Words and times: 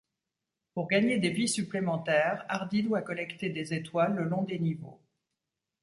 Pour 0.73 0.87
gagner 0.87 1.19
des 1.19 1.29
vies 1.29 1.47
supplémentaires, 1.47 2.43
Ardy 2.49 2.81
doit 2.81 3.03
collecter 3.03 3.51
des 3.51 3.75
étoiles 3.75 4.15
le 4.15 4.23
long 4.23 4.41
des 4.41 4.57
niveaux. 4.57 4.99